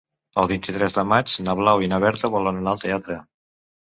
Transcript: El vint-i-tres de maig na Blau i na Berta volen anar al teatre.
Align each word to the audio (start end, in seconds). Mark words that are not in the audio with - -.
El 0.43 0.47
vint-i-tres 0.51 0.95
de 0.95 1.03
maig 1.09 1.35
na 1.47 1.53
Blau 1.59 1.83
i 1.87 1.89
na 1.91 1.99
Berta 2.05 2.31
volen 2.37 2.57
anar 2.63 2.73
al 2.73 2.81
teatre. 2.85 3.19